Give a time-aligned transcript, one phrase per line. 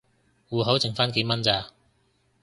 [0.49, 1.67] 戶口剩番幾蚊咋